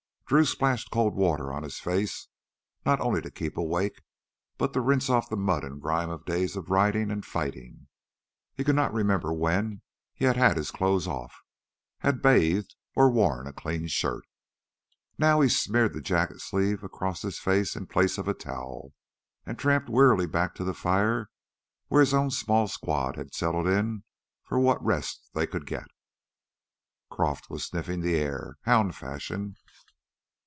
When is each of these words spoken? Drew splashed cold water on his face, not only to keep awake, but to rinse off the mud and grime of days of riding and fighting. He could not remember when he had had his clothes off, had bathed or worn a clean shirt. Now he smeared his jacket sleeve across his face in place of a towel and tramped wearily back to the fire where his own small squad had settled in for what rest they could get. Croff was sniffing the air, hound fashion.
Drew 0.31 0.45
splashed 0.45 0.91
cold 0.91 1.13
water 1.13 1.51
on 1.51 1.63
his 1.63 1.79
face, 1.81 2.29
not 2.85 3.01
only 3.01 3.21
to 3.21 3.29
keep 3.29 3.57
awake, 3.57 4.01
but 4.57 4.71
to 4.71 4.79
rinse 4.79 5.09
off 5.09 5.27
the 5.29 5.35
mud 5.35 5.65
and 5.65 5.81
grime 5.81 6.09
of 6.09 6.23
days 6.23 6.55
of 6.55 6.69
riding 6.69 7.11
and 7.11 7.25
fighting. 7.25 7.87
He 8.55 8.63
could 8.63 8.77
not 8.77 8.93
remember 8.93 9.33
when 9.33 9.81
he 10.13 10.23
had 10.23 10.37
had 10.37 10.55
his 10.55 10.71
clothes 10.71 11.05
off, 11.05 11.41
had 11.97 12.21
bathed 12.21 12.75
or 12.95 13.11
worn 13.11 13.45
a 13.45 13.51
clean 13.51 13.87
shirt. 13.87 14.23
Now 15.17 15.41
he 15.41 15.49
smeared 15.49 15.93
his 15.95 16.03
jacket 16.03 16.39
sleeve 16.39 16.81
across 16.81 17.23
his 17.23 17.37
face 17.37 17.75
in 17.75 17.87
place 17.87 18.17
of 18.17 18.29
a 18.29 18.33
towel 18.33 18.93
and 19.45 19.59
tramped 19.59 19.89
wearily 19.89 20.27
back 20.27 20.55
to 20.55 20.63
the 20.63 20.73
fire 20.73 21.29
where 21.89 21.99
his 21.99 22.13
own 22.13 22.31
small 22.31 22.69
squad 22.69 23.17
had 23.17 23.33
settled 23.33 23.67
in 23.67 24.05
for 24.45 24.57
what 24.57 24.81
rest 24.81 25.29
they 25.33 25.45
could 25.45 25.65
get. 25.65 25.87
Croff 27.11 27.49
was 27.49 27.65
sniffing 27.65 27.99
the 27.99 28.15
air, 28.15 28.55
hound 28.61 28.95
fashion. 28.95 29.57